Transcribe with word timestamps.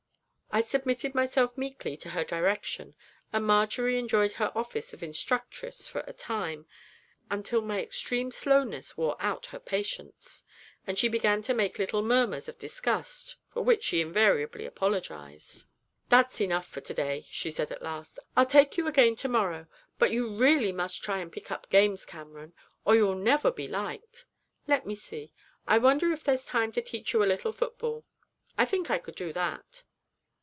I 0.53 0.61
submitted 0.61 1.15
myself 1.15 1.57
meekly 1.57 1.95
to 1.95 2.09
her 2.09 2.25
direction, 2.25 2.93
and 3.31 3.45
Marjory 3.47 3.97
enjoyed 3.97 4.33
her 4.33 4.51
office 4.53 4.93
of 4.93 5.01
instructress 5.01 5.87
for 5.87 6.01
a 6.01 6.11
time, 6.11 6.67
until 7.29 7.61
my 7.61 7.81
extreme 7.81 8.31
slowness 8.31 8.97
wore 8.97 9.15
out 9.21 9.45
her 9.45 9.61
patience, 9.61 10.43
and 10.85 10.99
she 10.99 11.07
began 11.07 11.41
to 11.43 11.53
make 11.53 11.79
little 11.79 12.01
murmurs 12.01 12.49
of 12.49 12.59
disgust, 12.59 13.37
for 13.49 13.61
which 13.63 13.85
she 13.85 14.01
invariably 14.01 14.65
apologised. 14.65 15.63
'That's 16.09 16.41
enough 16.41 16.67
for 16.67 16.81
to 16.81 16.93
day!' 16.93 17.27
she 17.31 17.49
said 17.49 17.71
at 17.71 17.81
last, 17.81 18.19
'I'll 18.35 18.45
take 18.45 18.75
you 18.75 18.87
again 18.89 19.15
to 19.15 19.29
morrow. 19.29 19.67
But 19.97 20.11
you 20.11 20.35
really 20.35 20.73
must 20.73 21.01
try 21.01 21.19
and 21.19 21.31
pick 21.31 21.49
up 21.49 21.69
games, 21.69 22.03
Cameron, 22.03 22.51
or 22.83 22.93
you'll 22.95 23.15
never 23.15 23.51
be 23.51 23.69
liked. 23.69 24.25
Let 24.67 24.85
me 24.85 24.95
see, 24.95 25.31
I 25.65 25.77
wonder 25.77 26.11
if 26.11 26.25
there's 26.25 26.45
time 26.47 26.73
to 26.73 26.81
teach 26.81 27.13
you 27.13 27.23
a 27.23 27.23
little 27.23 27.53
football. 27.53 28.05
I 28.57 28.65
think 28.65 28.91
I 28.91 28.97
could 28.97 29.15
do 29.15 29.31
that.' 29.31 29.85